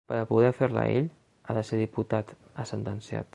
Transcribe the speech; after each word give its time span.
Per 0.11 0.19
a 0.19 0.23
poder 0.29 0.49
fer-la 0.59 0.85
ell 0.93 1.09
ha 1.51 1.57
de 1.59 1.65
ser 1.71 1.81
diputat, 1.83 2.35
ha 2.55 2.67
sentenciat. 2.73 3.27